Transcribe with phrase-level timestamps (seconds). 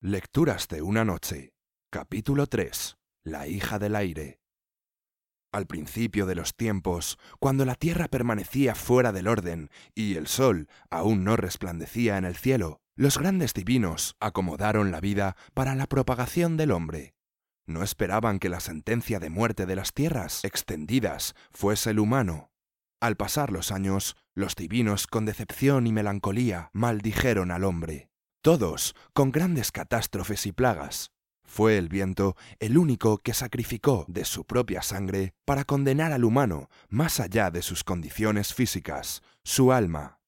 [0.00, 1.54] Lecturas de una noche.
[1.90, 2.98] Capítulo 3.
[3.24, 4.38] La hija del aire.
[5.50, 10.68] Al principio de los tiempos, cuando la tierra permanecía fuera del orden y el sol
[10.88, 16.56] aún no resplandecía en el cielo, los grandes divinos acomodaron la vida para la propagación
[16.56, 17.16] del hombre.
[17.66, 22.52] No esperaban que la sentencia de muerte de las tierras extendidas fuese el humano.
[23.00, 28.08] Al pasar los años, los divinos con decepción y melancolía maldijeron al hombre
[28.48, 31.10] todos con grandes catástrofes y plagas.
[31.44, 36.70] Fue el viento el único que sacrificó de su propia sangre para condenar al humano
[36.88, 40.20] más allá de sus condiciones físicas, su alma.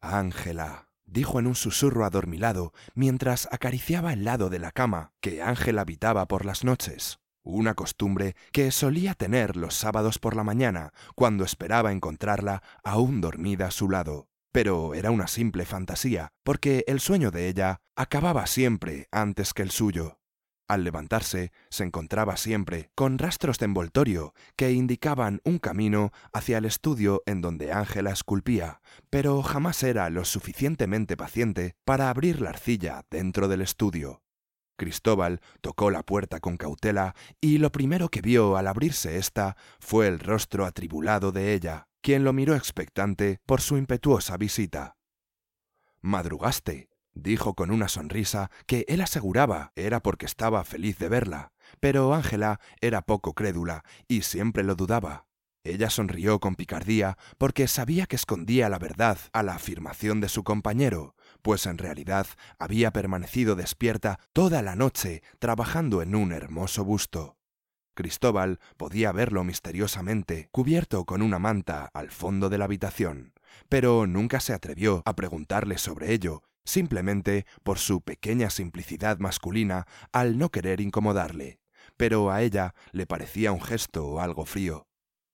[0.00, 5.82] Ángela, dijo en un susurro adormilado mientras acariciaba el lado de la cama que Ángela
[5.82, 11.44] habitaba por las noches, una costumbre que solía tener los sábados por la mañana cuando
[11.44, 17.30] esperaba encontrarla aún dormida a su lado pero era una simple fantasía, porque el sueño
[17.30, 20.18] de ella acababa siempre antes que el suyo.
[20.66, 26.64] Al levantarse, se encontraba siempre con rastros de envoltorio que indicaban un camino hacia el
[26.64, 33.04] estudio en donde Ángela esculpía, pero jamás era lo suficientemente paciente para abrir la arcilla
[33.12, 34.24] dentro del estudio.
[34.76, 40.08] Cristóbal tocó la puerta con cautela y lo primero que vio al abrirse ésta fue
[40.08, 44.96] el rostro atribulado de ella quien lo miró expectante por su impetuosa visita.
[46.00, 52.14] Madrugaste, dijo con una sonrisa que él aseguraba era porque estaba feliz de verla, pero
[52.14, 55.26] Ángela era poco crédula y siempre lo dudaba.
[55.64, 60.44] Ella sonrió con picardía porque sabía que escondía la verdad a la afirmación de su
[60.44, 62.26] compañero, pues en realidad
[62.58, 67.37] había permanecido despierta toda la noche trabajando en un hermoso busto.
[67.98, 73.32] Cristóbal podía verlo misteriosamente, cubierto con una manta al fondo de la habitación,
[73.68, 80.38] pero nunca se atrevió a preguntarle sobre ello, simplemente por su pequeña simplicidad masculina al
[80.38, 81.58] no querer incomodarle.
[81.96, 84.86] Pero a ella le parecía un gesto algo frío.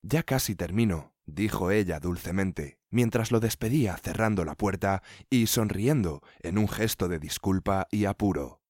[0.00, 6.58] Ya casi termino, dijo ella dulcemente, mientras lo despedía cerrando la puerta y sonriendo en
[6.58, 8.62] un gesto de disculpa y apuro.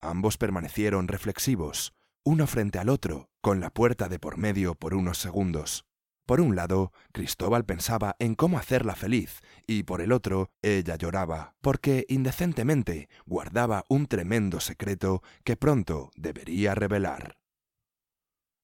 [0.00, 1.94] Ambos permanecieron reflexivos,
[2.28, 5.86] uno frente al otro, con la puerta de por medio por unos segundos.
[6.26, 11.56] Por un lado, Cristóbal pensaba en cómo hacerla feliz, y por el otro, ella lloraba,
[11.62, 17.38] porque indecentemente guardaba un tremendo secreto que pronto debería revelar.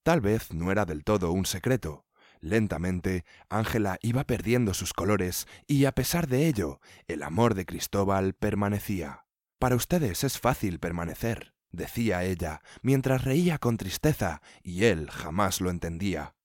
[0.03, 2.05] Tal vez no era del todo un secreto.
[2.41, 8.35] Lentamente, Ángela iba perdiendo sus colores, y a pesar de ello, el amor de Cristóbal
[8.35, 9.25] permanecía.
[9.57, 15.69] Para ustedes es fácil permanecer decía ella, mientras reía con tristeza, y él jamás lo
[15.69, 16.35] entendía.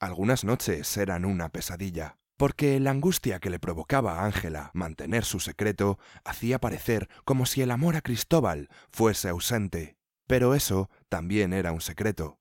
[0.00, 5.40] Algunas noches eran una pesadilla, porque la angustia que le provocaba a Ángela mantener su
[5.40, 9.98] secreto hacía parecer como si el amor a Cristóbal fuese ausente.
[10.28, 12.38] Pero eso también era un secreto.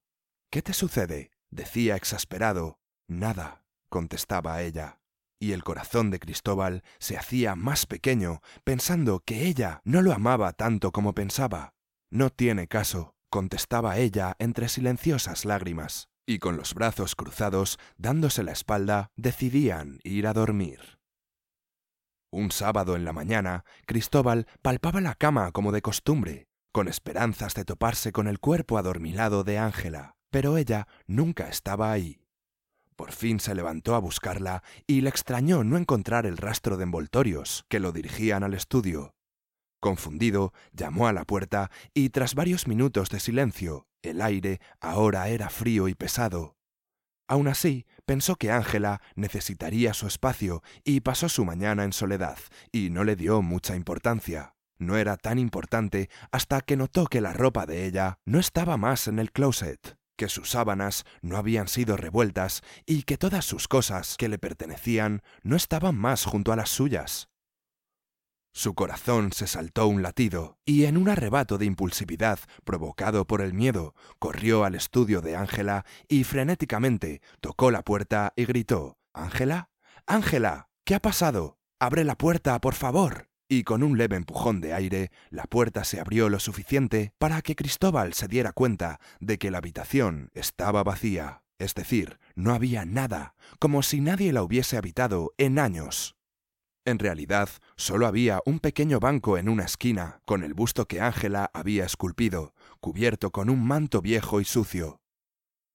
[0.52, 1.32] ¿Qué te sucede?
[1.50, 2.80] decía exasperado.
[3.08, 5.00] Nada, contestaba ella.
[5.40, 10.54] Y el corazón de Cristóbal se hacía más pequeño, pensando que ella no lo amaba
[10.54, 11.74] tanto como pensaba.
[12.10, 18.52] No tiene caso, contestaba ella entre silenciosas lágrimas, y con los brazos cruzados, dándose la
[18.52, 21.00] espalda, decidían ir a dormir.
[22.32, 27.66] Un sábado en la mañana, Cristóbal palpaba la cama como de costumbre, con esperanzas de
[27.66, 32.22] toparse con el cuerpo adormilado de Ángela, pero ella nunca estaba ahí.
[32.96, 37.66] Por fin se levantó a buscarla y le extrañó no encontrar el rastro de envoltorios
[37.70, 39.14] que lo dirigían al estudio,
[39.80, 45.50] Confundido, llamó a la puerta y tras varios minutos de silencio, el aire ahora era
[45.50, 46.56] frío y pesado.
[47.28, 52.38] Aun así, pensó que Ángela necesitaría su espacio y pasó su mañana en soledad,
[52.72, 54.56] y no le dio mucha importancia.
[54.80, 59.08] No era tan importante hasta que notó que la ropa de ella no estaba más
[59.08, 64.16] en el closet, que sus sábanas no habían sido revueltas y que todas sus cosas
[64.18, 67.30] que le pertenecían no estaban más junto a las suyas.
[68.58, 73.54] Su corazón se saltó un latido, y en un arrebato de impulsividad provocado por el
[73.54, 79.70] miedo, corrió al estudio de Ángela y frenéticamente tocó la puerta y gritó Ángela,
[80.08, 81.60] Ángela, ¿qué ha pasado?
[81.80, 83.30] Abre la puerta, por favor.
[83.48, 87.56] Y con un leve empujón de aire, la puerta se abrió lo suficiente para que
[87.56, 93.36] Cristóbal se diera cuenta de que la habitación estaba vacía, es decir, no había nada,
[93.60, 96.17] como si nadie la hubiese habitado en años.
[96.88, 101.52] En realidad, solo había un pequeño banco en una esquina, con el busto que Ángela
[101.54, 105.02] había esculpido, cubierto con un manto viejo y sucio.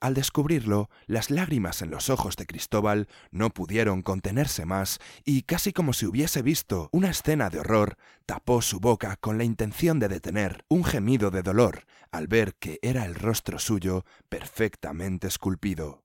[0.00, 5.75] Al descubrirlo, las lágrimas en los ojos de Cristóbal no pudieron contenerse más y casi
[5.75, 10.08] como si hubiese visto una escena de horror, tapó su boca con la intención de
[10.08, 16.01] detener un gemido de dolor al ver que era el rostro suyo perfectamente esculpido.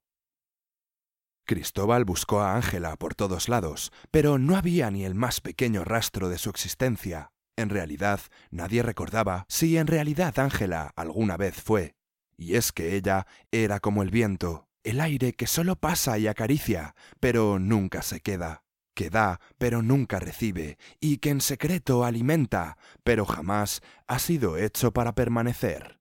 [1.48, 6.30] Cristóbal buscó a Ángela por todos lados, pero no había ni el más pequeño rastro
[6.30, 7.32] de su existencia.
[7.56, 8.20] En realidad,
[8.52, 11.98] nadie recordaba si en realidad Ángela alguna vez fue
[12.38, 16.96] y es que ella era como el viento, el aire que solo pasa y acaricia,
[17.20, 23.26] pero nunca se queda, que da, pero nunca recibe, y que en secreto alimenta, pero
[23.26, 26.00] jamás ha sido hecho para permanecer.